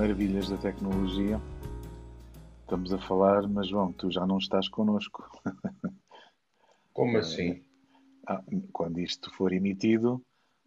[0.00, 1.38] maravilhas da tecnologia.
[2.62, 5.30] Estamos a falar, mas João, tu já não estás connosco.
[6.94, 7.62] Como assim?
[8.26, 8.42] Ah,
[8.72, 10.24] quando isto for emitido,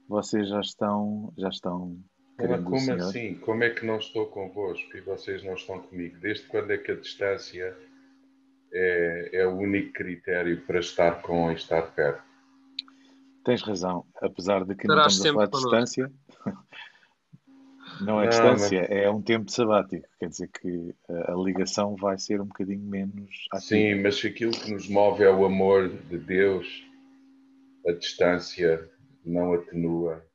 [0.07, 1.99] vocês já estão, já estão
[2.37, 3.01] querendo Como senhor.
[3.01, 3.33] assim?
[3.39, 6.19] Como é que não estou convosco e vocês não estão comigo?
[6.19, 7.75] Desde quando é que a distância
[8.71, 12.21] é, é o único critério para estar com e estar perto?
[13.43, 16.11] Tens razão, apesar de que não estamos a falar de distância.
[17.99, 20.07] Não é Não, distância, é um tempo sabático.
[20.19, 23.61] Quer dizer que a, a ligação vai ser um bocadinho menos ativa.
[23.61, 26.83] Sim, mas se aquilo que nos move é o amor de Deus,
[27.87, 28.89] a distância
[29.23, 30.25] não atenua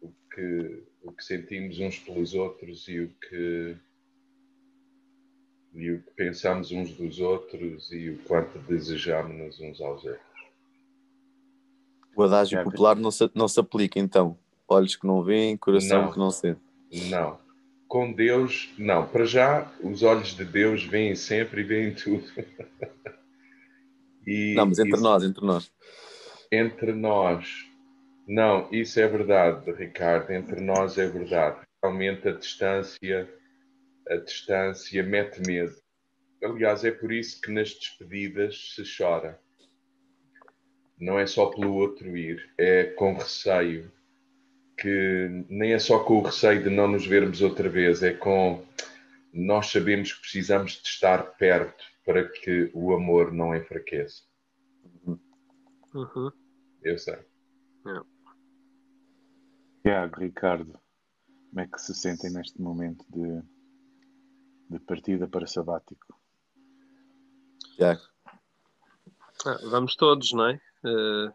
[0.00, 3.76] o que, o que sentimos uns pelos outros e o que
[5.74, 10.28] e o que pensamos uns dos outros e o quanto desejamos uns aos outros.
[12.16, 14.36] O adágio popular não se, não se aplica, então.
[14.68, 16.12] Olhos que não veem, coração Não.
[16.12, 16.60] que não sente.
[17.08, 17.38] Não.
[17.88, 19.06] Com Deus, não.
[19.08, 22.24] Para já, os olhos de Deus veem sempre e veem tudo.
[24.26, 25.72] E Não, mas entre isso- nós, entre nós.
[26.52, 27.66] Entre nós.
[28.26, 30.30] Não, isso é verdade, Ricardo.
[30.32, 31.60] Entre nós é verdade.
[31.82, 33.26] Realmente a distância,
[34.06, 35.74] a distância mete medo.
[36.44, 39.40] Aliás, é por isso que nas despedidas se chora.
[41.00, 43.90] Não é só pelo outro ir, é com receio.
[44.78, 48.64] Que nem é só com o receio de não nos vermos outra vez, é com
[49.32, 54.22] nós sabemos que precisamos de estar perto para que o amor não enfraqueça.
[55.94, 56.30] Uhum.
[56.82, 57.18] Eu sei.
[59.82, 60.78] Tiago, Ricardo,
[61.48, 63.42] como é que se sentem neste momento de,
[64.70, 66.18] de partida para sabático?
[67.76, 68.02] Tiago.
[69.46, 70.60] Ah, vamos todos, não é?
[70.84, 71.32] Eh,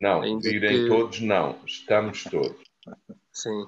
[0.00, 1.58] Não, Ainda virem que- todos, não.
[1.66, 2.62] Estamos todos.
[3.32, 3.66] sim.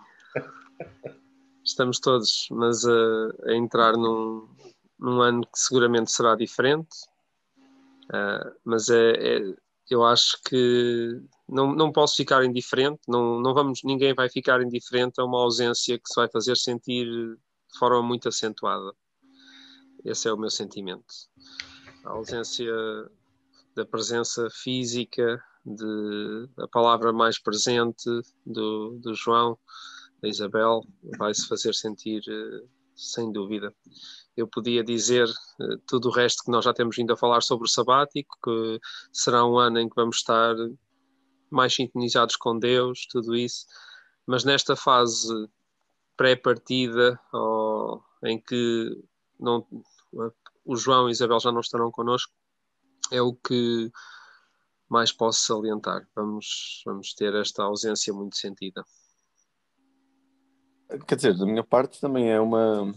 [1.65, 4.49] Estamos todos, mas a, a entrar num,
[4.99, 6.89] num ano que seguramente será diferente.
[8.13, 9.55] Ah, mas é, é-
[9.91, 15.21] eu acho que não, não posso ficar indiferente, não, não vamos, ninguém vai ficar indiferente
[15.21, 18.93] a uma ausência que se vai fazer sentir de forma muito acentuada.
[20.05, 21.05] Esse é o meu sentimento.
[22.05, 22.73] A ausência
[23.75, 28.09] da presença física, de a palavra mais presente
[28.47, 29.59] do, do João,
[30.23, 30.85] da Isabel,
[31.19, 33.75] vai-se fazer sentir eh, sem dúvida.
[34.37, 37.67] Eu podia dizer eh, tudo o resto que nós já temos vindo a falar sobre
[37.67, 38.81] o sabático, que
[39.13, 40.55] será um ano em que vamos estar
[41.51, 43.67] mais sintonizados com Deus, tudo isso,
[44.27, 45.29] mas nesta fase
[46.17, 49.03] pré-partida, ou em que
[49.39, 49.67] não,
[50.65, 52.33] o João e Isabel já não estarão connosco,
[53.11, 53.91] é o que
[54.91, 56.07] mais posso salientar.
[56.15, 58.85] Vamos, vamos ter esta ausência muito sentida.
[61.07, 62.93] Quer dizer, da minha parte também é uma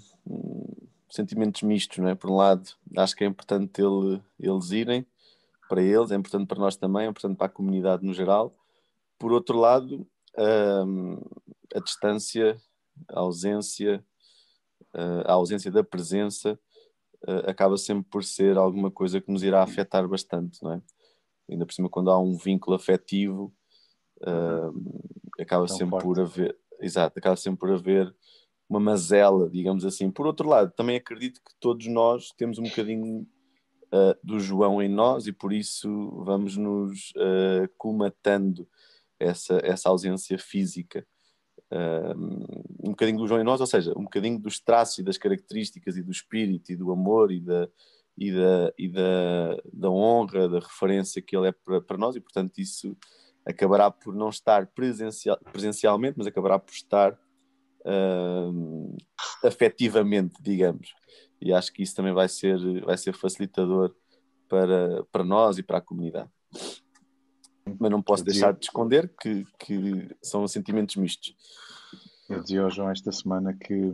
[1.13, 2.15] sentimentos mistos, não é?
[2.15, 5.05] Por um lado, acho que é importante ele- eles irem
[5.69, 8.55] para eles, é importante para nós também, é importante para a comunidade no geral.
[9.19, 10.07] Por outro lado,
[10.85, 11.21] hum,
[11.75, 12.59] a distância,
[13.09, 14.03] a ausência,
[14.95, 16.59] uh, a ausência da presença
[17.27, 20.81] uh, acaba sempre por ser alguma coisa que nos irá afetar bastante, não é?
[21.49, 23.53] Ainda por cima, quando há um vínculo afetivo,
[24.21, 24.99] hum,
[25.39, 26.03] acaba Tão sempre forte.
[26.03, 28.13] por haver, exato, acaba sempre por haver
[28.69, 30.09] uma mazela, digamos assim.
[30.09, 33.27] Por outro lado, também acredito que todos nós temos um bocadinho
[33.93, 38.67] uh, do João em nós e por isso vamos nos uh, colmatando
[39.19, 41.05] essa, essa ausência física.
[41.71, 42.47] Uh,
[42.87, 45.97] um bocadinho do João em nós, ou seja, um bocadinho dos traços e das características
[45.97, 47.67] e do espírito e do amor e da,
[48.18, 52.19] e da, e da, da honra, da referência que ele é para, para nós e
[52.22, 52.96] portanto isso
[53.46, 58.97] acabará por não estar presencial, presencialmente, mas acabará por estar uh,
[59.44, 60.94] afetivamente, digamos.
[61.41, 63.94] E acho que isso também vai ser, vai ser facilitador
[64.47, 66.30] para, para nós e para a comunidade.
[67.80, 71.36] Mas não posso dizia- deixar de esconder que, que são sentimentos mistos.
[72.30, 73.92] Eu dizia ao João esta semana que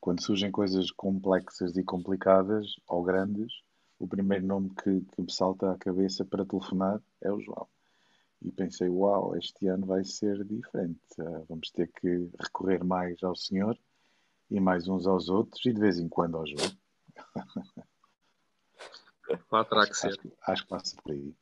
[0.00, 3.62] quando surgem coisas complexas e complicadas ou grandes,
[3.98, 7.68] o primeiro nome que, que me salta à cabeça para telefonar é o João.
[8.42, 10.98] E pensei, uau, este ano vai ser diferente.
[11.20, 13.78] Ah, vamos ter que recorrer mais ao Senhor
[14.50, 16.72] e mais uns aos outros e de vez em quando ao João.
[19.52, 20.08] Lá terá que ser.
[20.08, 21.34] acho, acho que passa por aí.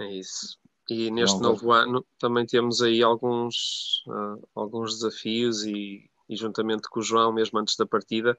[0.00, 0.58] É isso.
[0.88, 6.88] E neste Não, novo ano também temos aí alguns, ah, alguns desafios e, e juntamente
[6.88, 8.38] com o João, mesmo antes da partida,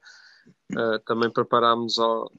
[0.76, 2.32] ah, também preparámos al-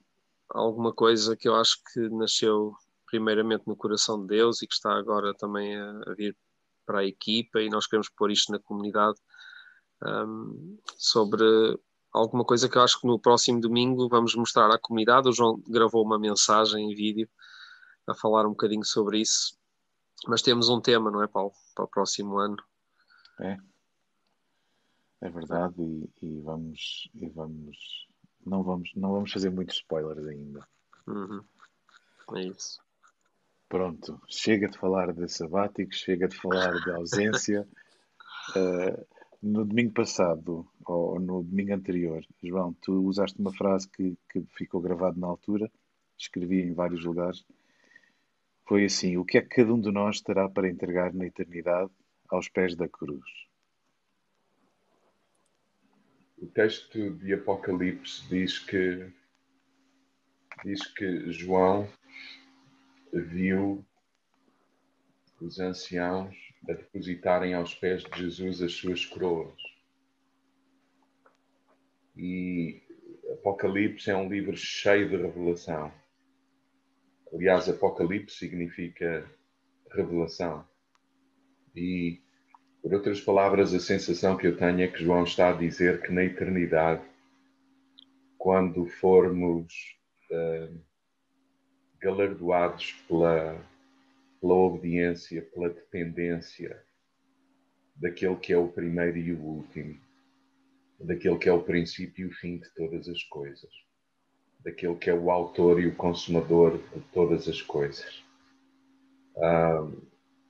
[0.50, 2.74] alguma coisa que eu acho que nasceu
[3.06, 6.36] primeiramente no coração de Deus e que está agora também a, a vir
[6.86, 9.18] para a equipa e nós queremos pôr isto na comunidade
[10.04, 11.44] um, sobre
[12.12, 15.30] alguma coisa que eu acho que no próximo domingo vamos mostrar à comunidade.
[15.30, 17.30] O João gravou uma mensagem em vídeo
[18.08, 19.56] a falar um bocadinho sobre isso,
[20.27, 22.57] mas temos um tema, não é, Paulo, para o próximo ano.
[23.39, 23.57] É,
[25.21, 28.07] é verdade, e, e vamos, e vamos,
[28.45, 30.68] não vamos, não vamos fazer muitos spoilers ainda.
[31.07, 31.44] Uhum.
[32.36, 32.80] É isso.
[33.68, 37.68] Pronto, chega de falar de sabáticos, chega de falar de ausência.
[38.56, 39.06] Uh,
[39.42, 44.81] no domingo passado, ou no domingo anterior, João, tu usaste uma frase que, que ficou
[44.81, 45.71] gravada na altura,
[46.18, 47.45] escrevi em vários lugares.
[48.69, 51.89] Foi assim: O que é que cada um de nós terá para entregar na eternidade
[52.30, 53.25] aos pés da cruz?
[56.38, 59.12] O texto de Apocalipse diz que
[60.63, 61.89] diz que João
[63.12, 63.83] viu
[65.42, 66.36] os anciãos
[66.69, 69.60] a depositarem aos pés de Jesus as suas coroas.
[72.16, 72.83] E
[73.31, 75.92] Apocalipse é um livro cheio de revelação.
[77.34, 79.26] Aliás, Apocalipse significa
[79.92, 80.66] revelação.
[81.76, 82.20] E,
[82.81, 86.12] por outras palavras, a sensação que eu tenho é que João está a dizer que
[86.12, 87.04] na eternidade,
[88.38, 89.74] quando formos
[90.31, 90.80] uh,
[92.00, 93.64] galardoados pela,
[94.42, 96.84] pela obediência, pela dependência
[97.96, 100.00] daquele que é o primeiro e o último,
[101.00, 103.72] daquele que é o princípio e o fim de todas as coisas,
[104.60, 108.24] daquele que é o autor e o consumador de todas as coisas.
[109.38, 109.88] Ah,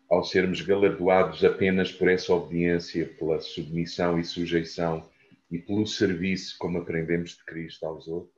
[0.10, 5.08] ao sermos galardoados apenas por essa obediência, pela submissão e sujeição
[5.52, 8.34] e pelo serviço, como aprendemos de Cristo aos outros,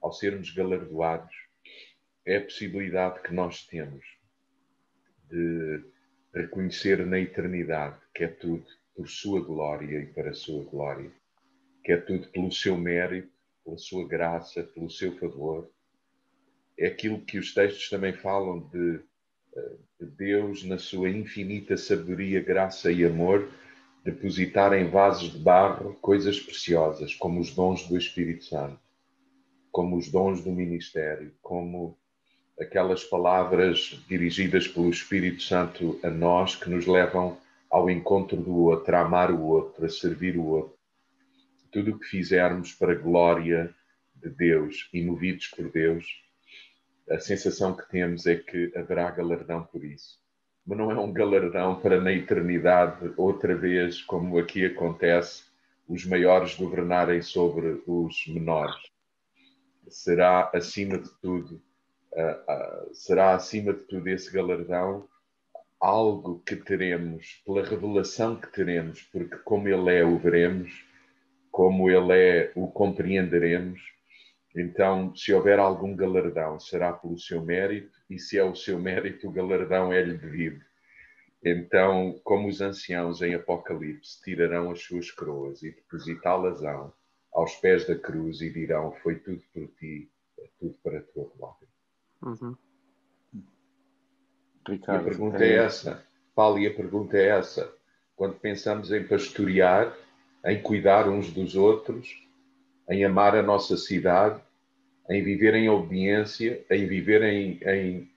[0.00, 1.34] ao sermos galardoados,
[2.24, 4.04] é a possibilidade que nós temos
[5.28, 5.84] de
[6.32, 11.10] reconhecer na eternidade que é tudo por sua glória e para a sua glória,
[11.84, 13.35] que é tudo pelo seu mérito,
[13.66, 15.68] pela sua graça, pelo seu favor.
[16.78, 19.00] É aquilo que os textos também falam de,
[19.56, 23.50] eh, de Deus, na sua infinita sabedoria, graça e amor,
[24.04, 28.78] depositar em vasos de barro coisas preciosas, como os dons do Espírito Santo,
[29.72, 31.98] como os dons do ministério, como
[32.60, 37.36] aquelas palavras dirigidas pelo Espírito Santo a nós que nos levam
[37.68, 40.75] ao encontro do outro, a amar o outro, a servir o outro.
[41.76, 43.74] Tudo o que fizermos para a glória
[44.14, 46.06] de Deus e movidos por Deus,
[47.10, 50.18] a sensação que temos é que haverá galardão por isso.
[50.66, 55.44] Mas não é um galardão para na eternidade, outra vez, como aqui acontece,
[55.86, 58.90] os maiores governarem sobre os menores.
[59.86, 61.60] Será, acima de tudo,
[62.12, 65.06] uh, uh, será acima de tudo esse galardão
[65.78, 70.85] algo que teremos pela revelação que teremos, porque como Ele é, o veremos,
[71.50, 73.80] como Ele é, o compreenderemos.
[74.54, 79.28] Então, se houver algum galardão, será pelo seu mérito, e se é o seu mérito,
[79.28, 80.64] o galardão é-lhe devido.
[81.44, 86.92] Então, como os anciãos em Apocalipse tirarão as suas coroas e depositá-las-ão
[87.32, 91.30] aos pés da cruz e dirão: Foi tudo por ti, é tudo para a tua
[91.36, 91.68] glória.
[92.22, 92.56] Uhum.
[94.66, 95.48] Ricardo, e a pergunta é...
[95.48, 97.72] é essa, Paulo, e a pergunta é essa.
[98.16, 99.96] Quando pensamos em pastorear,
[100.44, 102.22] em cuidar uns dos outros,
[102.88, 104.40] em amar a nossa cidade,
[105.08, 108.10] em viver em obediência, em viver em, em,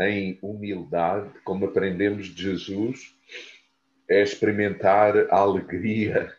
[0.00, 3.14] em humildade, como aprendemos de Jesus,
[4.08, 6.32] é experimentar a alegria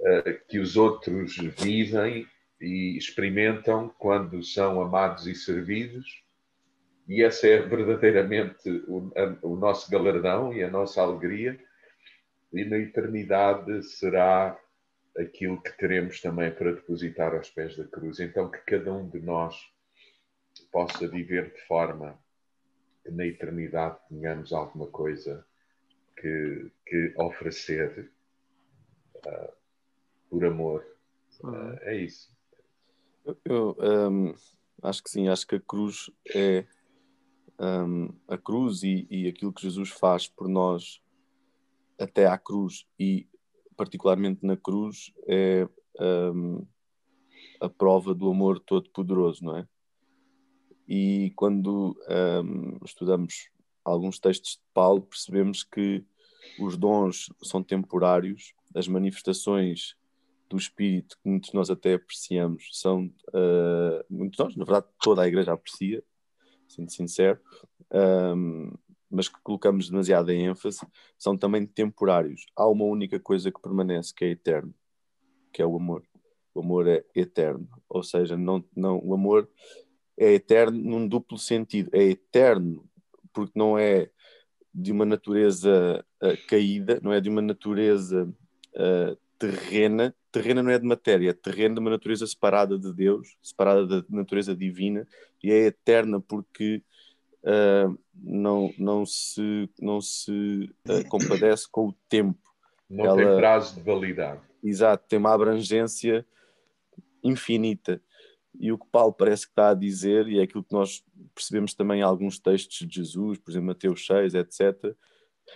[0.00, 2.26] uh, que os outros vivem
[2.60, 6.22] e experimentam quando são amados e servidos.
[7.08, 11.58] E esse é verdadeiramente o, a, o nosso galardão e a nossa alegria,
[12.52, 14.58] e na eternidade será
[15.16, 18.20] aquilo que teremos também para depositar aos pés da cruz.
[18.20, 19.56] Então, que cada um de nós
[20.70, 22.18] possa viver de forma
[23.04, 25.44] que na eternidade tenhamos alguma coisa
[26.16, 28.10] que, que oferecer
[29.16, 29.52] uh,
[30.30, 30.86] por amor.
[31.42, 32.30] Uh, é isso.
[33.24, 34.34] Eu, eu um,
[34.82, 36.64] acho que sim, acho que a cruz é
[37.58, 41.02] um, a cruz e, e aquilo que Jesus faz por nós
[42.02, 43.28] até à cruz e
[43.76, 45.66] particularmente na cruz é
[46.00, 46.66] um,
[47.60, 49.66] a prova do amor todo-poderoso, não é?
[50.88, 51.96] E quando
[52.44, 53.50] um, estudamos
[53.84, 56.04] alguns textos de Paulo, percebemos que
[56.58, 59.96] os dons são temporários, as manifestações
[60.48, 64.86] do Espírito, que muitos de nós até apreciamos, são, uh, muitos de nós, na verdade,
[65.00, 66.02] toda a igreja aprecia,
[66.68, 67.40] sendo sincero,
[68.36, 68.72] um,
[69.12, 70.80] mas que colocamos demasiada ênfase,
[71.18, 72.46] são também temporários.
[72.56, 74.74] Há uma única coisa que permanece, que é eterno,
[75.52, 76.02] que é o amor.
[76.54, 79.48] O amor é eterno, ou seja, não, não, o amor
[80.16, 81.90] é eterno num duplo sentido.
[81.92, 82.84] É eterno
[83.32, 84.10] porque não é
[84.74, 88.24] de uma natureza uh, caída, não é de uma natureza
[88.74, 90.14] uh, terrena.
[90.30, 94.04] Terrena não é de matéria, é terreno de uma natureza separada de Deus, separada da
[94.08, 95.06] natureza divina,
[95.42, 96.82] e é eterna porque
[97.44, 100.70] uh, não, não se, não se
[101.08, 102.38] compadece com o tempo.
[102.88, 104.40] Não Ela, tem prazo de validade.
[104.62, 106.26] Exato, tem uma abrangência
[107.22, 108.00] infinita.
[108.58, 111.02] E o que Paulo parece que está a dizer, e é aquilo que nós
[111.34, 114.94] percebemos também em alguns textos de Jesus, por exemplo, Mateus 6, etc.,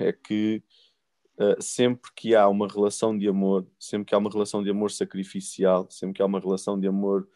[0.01, 0.63] é que
[1.39, 4.91] uh, sempre que há uma relação de amor, sempre que há uma relação de amor
[4.91, 7.29] sacrificial, sempre que há uma relação de amor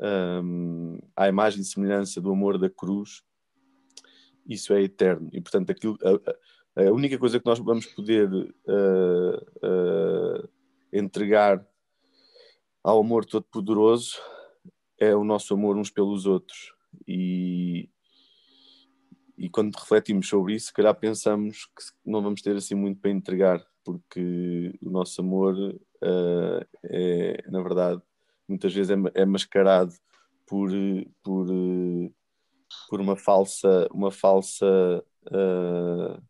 [0.00, 3.22] um, à imagem e semelhança do amor da cruz,
[4.46, 5.28] isso é eterno.
[5.32, 5.98] E, portanto, aquilo,
[6.76, 10.48] a, a única coisa que nós vamos poder uh, uh,
[10.92, 11.66] entregar
[12.82, 14.18] ao amor todo-poderoso
[14.98, 16.72] é o nosso amor uns pelos outros.
[17.06, 17.88] E,
[19.36, 23.10] e quando refletimos sobre isso, se calhar pensamos que não vamos ter assim muito para
[23.10, 28.02] entregar, porque o nosso amor uh, é, na verdade,
[28.48, 29.94] muitas vezes é, é mascarado
[30.46, 30.70] por,
[31.22, 31.46] por,
[32.88, 36.22] por uma falsa, uma falsa uh,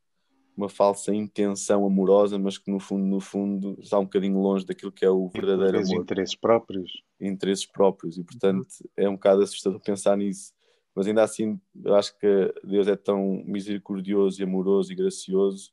[0.56, 4.92] uma falsa intenção amorosa, mas que no fundo, no fundo, está um bocadinho longe daquilo
[4.92, 6.02] que é o verdadeiro amor.
[6.02, 7.02] interesses próprios.
[7.20, 10.52] Interesses próprios, e portanto é um bocado assustador pensar nisso.
[10.94, 15.72] Mas ainda assim, eu acho que Deus é tão misericordioso e amoroso e gracioso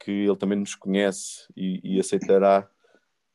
[0.00, 2.68] que Ele também nos conhece e, e aceitará.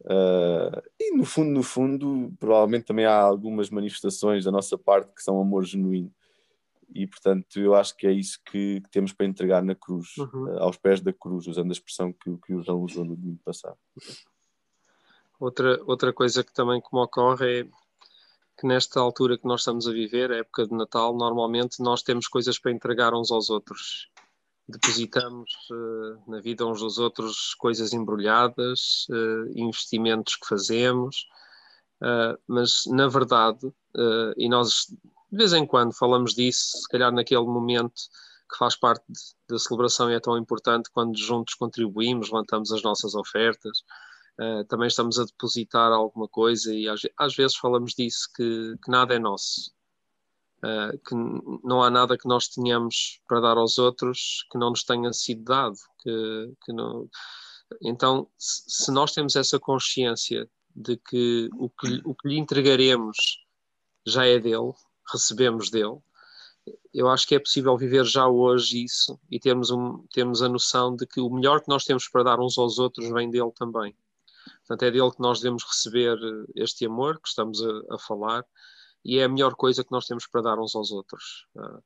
[0.01, 5.22] Uh, e no fundo, no fundo, provavelmente também há algumas manifestações da nossa parte que
[5.22, 6.12] são amor genuíno
[6.94, 10.46] e portanto eu acho que é isso que, que temos para entregar na cruz, uhum.
[10.46, 13.39] uh, aos pés da cruz, usando a expressão que, que o João usou no domingo
[13.44, 13.77] passado.
[15.39, 17.63] Outra, outra coisa que também como ocorre é
[18.60, 22.27] que nesta altura que nós estamos a viver, a época de Natal, normalmente nós temos
[22.27, 24.10] coisas para entregar uns aos outros.
[24.67, 31.27] Depositamos uh, na vida uns dos outros coisas embrulhadas, uh, investimentos que fazemos,
[32.48, 33.74] mas na verdade,
[34.38, 34.86] e nós
[35.31, 37.93] de vez em quando falamos disso, se calhar naquele momento
[38.50, 39.19] que faz parte de,
[39.50, 43.79] da celebração e é tão importante quando juntos contribuímos, levantamos as nossas ofertas,
[44.39, 48.89] uh, também estamos a depositar alguma coisa e às, às vezes falamos disso que, que
[48.89, 49.72] nada é nosso,
[50.63, 51.15] uh, que
[51.63, 55.43] não há nada que nós tenhamos para dar aos outros que não nos tenha sido
[55.43, 57.10] dado, que, que não...
[57.81, 63.17] Então, se nós temos essa consciência de que o que, o que lhe entregaremos
[64.05, 64.72] já é dele,
[65.12, 66.00] recebemos dele,
[66.94, 70.96] eu acho que é possível viver já hoje isso e termos, um, termos a noção
[70.96, 73.96] de que o melhor que nós temos para dar uns aos outros vem dele também.
[74.60, 76.18] Portanto, é dele que nós devemos receber
[76.56, 78.44] este amor que estamos a, a falar
[79.04, 81.48] e é a melhor coisa que nós temos para dar uns aos outros.
[81.56, 81.82] Uh,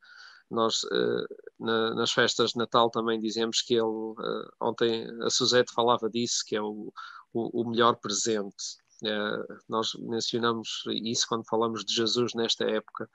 [0.50, 1.28] nós, uh,
[1.60, 6.44] na, nas festas de Natal, também dizemos que ele, uh, ontem a Suzette falava disso,
[6.46, 6.92] que é o,
[7.34, 8.78] o, o melhor presente.
[9.02, 13.10] Uh, nós mencionamos isso quando falamos de Jesus nesta época,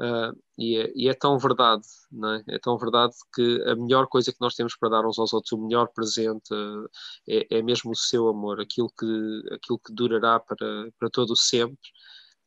[0.00, 2.44] uh, e, é, e, é, tão verdade, não é?
[2.48, 5.52] é tão verdade que a melhor coisa que nós temos para dar uns aos outros,
[5.52, 6.88] o melhor presente, uh,
[7.28, 11.36] é, é, mesmo o seu amor, aquilo que, aquilo que durará para, para todo o
[11.36, 11.78] sempre,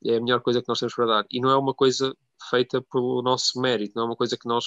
[0.06, 1.26] é a melhor coisa que nós temos para dar.
[1.30, 2.16] E não é uma coisa
[2.50, 4.66] feita pelo nosso mérito, não é uma coisa que nós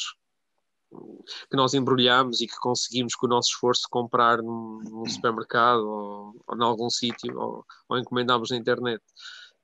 [1.51, 6.57] que nós embrulhamos e que conseguimos com o nosso esforço comprar num, supermercado ou, ou
[6.57, 9.03] em algum sítio ou, ou encomendamos na internet.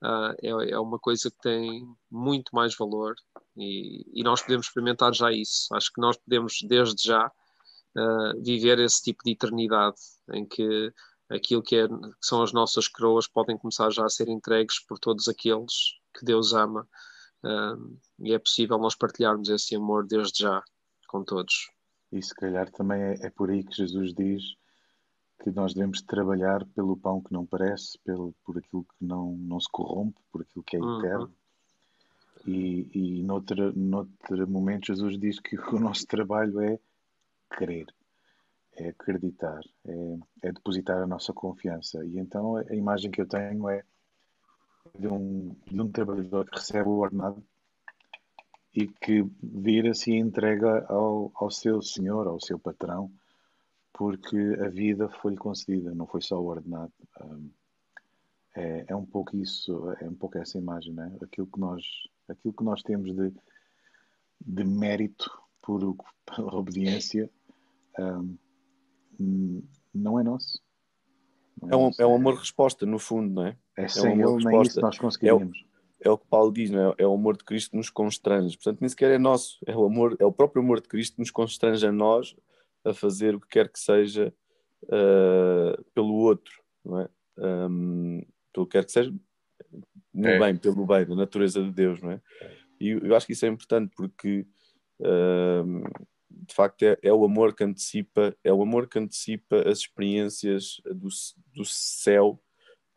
[0.03, 3.17] Uh, é, é, uma coisa que tem muito mais valor
[3.57, 5.75] e, e, nós podemos experimentar já isso.
[5.75, 9.97] Acho que nós podemos, desde já, uh, viver esse tipo de eternidade
[10.33, 10.93] em que
[11.29, 15.01] aquilo que, é, que, são as nossas coroas podem começar já a ser entregues por
[15.01, 16.89] todos aqueles que Deus ama.
[17.43, 20.63] Uh, e é possível nós partilharmos esse amor desde já
[21.09, 21.73] com todos.
[22.13, 24.43] E se calhar também é, é, por aí que Jesus diz
[25.43, 29.59] que nós devemos trabalhar pelo pão que não parece, pelo, por aquilo que não, não
[29.59, 30.99] se corrompe, por aquilo que é uhum.
[30.99, 31.35] eterno.
[32.47, 36.79] E, e noutro, noutro momento Jesus diz que o nosso trabalho é
[37.51, 37.87] crer,
[38.75, 42.05] é acreditar, é, é depositar a nossa confiança.
[42.05, 43.83] E então a imagem que eu tenho é
[44.99, 47.45] de um, de um trabalhador que recebe o ordenado
[48.79, 53.11] e que vira-se e entrega ao, ao seu senhor, ao seu patrão,
[53.93, 56.93] porque a vida foi-lhe concedida, não foi só o ordenado.
[58.55, 61.13] É, é um pouco isso, é um pouco essa imagem, né?
[61.21, 61.83] aquilo, que nós,
[62.29, 63.33] aquilo que nós temos de,
[64.41, 65.29] de mérito
[65.61, 67.29] por, por obediência,
[69.19, 70.63] um, não é nosso.
[71.61, 72.03] Não é, é, um, nosso.
[72.03, 73.57] é um amor-resposta, no fundo, não é?
[73.77, 75.68] É sem é um ele nem isso nós conseguiríamos.
[76.01, 76.95] É o, que Paulo diz, não é?
[76.99, 78.57] é o amor de Cristo que nos constrange.
[78.57, 79.59] Portanto, nem sequer é nosso.
[79.67, 82.37] É o, amor, é o próprio amor de Cristo que nos constrange a nós
[82.85, 84.33] a fazer o que quer que seja
[84.85, 87.09] uh, pelo outro, não é?
[87.39, 89.13] Um, pelo que quer que seja,
[90.15, 90.39] no é.
[90.39, 92.21] bem, pelo bem, da natureza de Deus, não é?
[92.81, 94.47] E eu acho que isso é importante porque
[96.49, 100.81] de facto é, é, o amor que antecipa, é o amor que antecipa as experiências
[100.85, 101.09] do,
[101.55, 102.41] do céu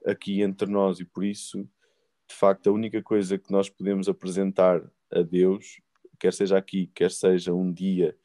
[0.05, 1.67] aqui entre nós e por isso,
[2.32, 5.82] de facto, a única coisa que nós podemos apresentar a Deus,
[6.18, 8.18] quer seja aqui, quer seja um dia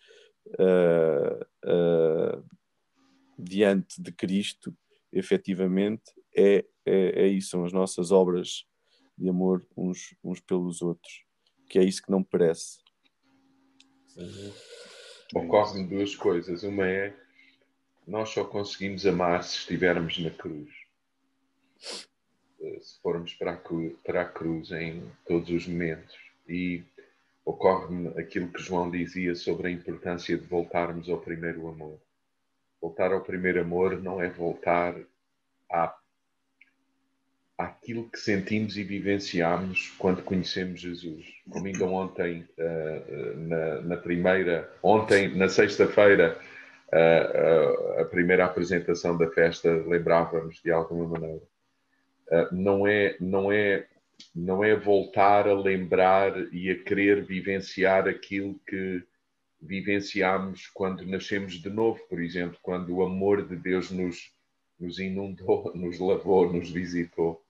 [0.46, 2.44] uh, uh,
[3.36, 4.74] diante de Cristo,
[5.12, 8.64] efetivamente, é, é, é isso, são as nossas obras
[9.18, 11.24] de amor uns, uns pelos outros,
[11.68, 12.78] que é isso que não perece.
[14.16, 14.52] Uhum.
[15.34, 16.62] Ocorrem duas coisas.
[16.62, 17.16] Uma é
[18.06, 20.85] nós só conseguimos amar se estivermos na cruz.
[22.86, 26.16] Eh, se formos para a, cruz, para a cruz em todos os momentos.
[26.48, 26.84] E
[27.44, 31.98] ocorre-me aquilo que João dizia sobre a importância de voltarmos ao primeiro amor.
[32.80, 34.94] Voltar ao primeiro amor não é voltar
[35.70, 35.96] à
[37.58, 41.24] àquilo que sentimos e vivenciamos quando conhecemos Jesus.
[41.48, 46.38] Como ainda ontem, uh, na, na, primeira, ontem, na sexta-feira,
[46.92, 51.40] uh, a primeira apresentação da festa, lembrávamos de alguma maneira.
[52.52, 53.86] Não é, não é,
[54.34, 59.02] não é voltar a lembrar e a querer vivenciar aquilo que
[59.60, 64.32] vivenciámos quando nascemos de novo, por exemplo, quando o amor de Deus nos,
[64.78, 67.42] nos inundou, nos lavou, nos visitou.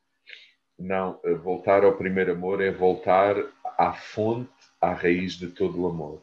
[0.78, 3.36] Não, eh, voltar ao primeiro amor é voltar
[3.78, 6.22] à fonte, à raiz de todo o amor.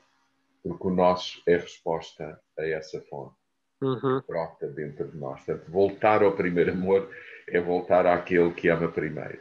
[0.62, 3.36] Porque o nosso é resposta a essa fonte.
[3.82, 4.22] Uhum.
[4.26, 5.44] Brota dentro de nós.
[5.44, 7.10] Portanto, voltar ao primeiro amor
[7.48, 9.40] é voltar àquele que ama primeiro.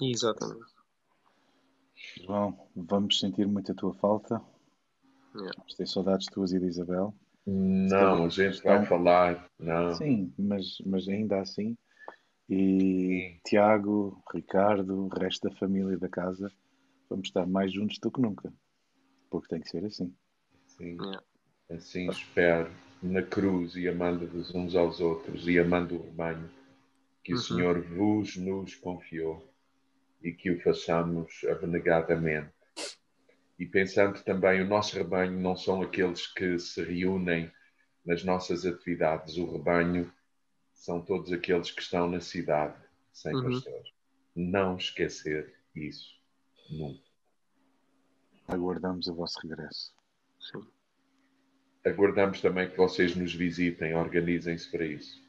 [0.00, 0.72] Exatamente.
[2.22, 4.40] João, vamos sentir muito a tua falta.
[5.34, 5.52] Yeah.
[5.58, 7.14] Vamos ter saudades tuas e de Isabel.
[7.46, 9.48] Não, a gente vai falar.
[9.58, 9.94] Não.
[9.94, 11.76] Sim, mas, mas ainda assim
[12.48, 16.52] e Tiago, Ricardo, o resto da família da casa,
[17.08, 18.52] vamos estar mais juntos do que nunca.
[19.30, 20.14] Porque tem que ser assim.
[20.66, 20.96] Sim.
[21.70, 22.70] Assim espero,
[23.02, 26.50] na cruz e amando-vos uns aos outros e amando o rebanho,
[27.24, 27.38] que uhum.
[27.38, 29.50] o Senhor vos nos confiou
[30.22, 32.52] e que o façamos abnegadamente.
[33.58, 37.50] E pensando também, o nosso rebanho não são aqueles que se reúnem
[38.04, 39.38] nas nossas atividades.
[39.38, 40.12] O rebanho
[40.74, 42.76] são todos aqueles que estão na cidade
[43.12, 43.52] sem uhum.
[43.52, 43.82] pastor.
[44.36, 46.14] Não esquecer isso
[46.70, 47.02] nunca.
[48.48, 49.94] Aguardamos o vosso regresso.
[50.40, 50.66] Sim.
[51.86, 55.23] Aguardamos também que vocês nos visitem, organizem-se para isso.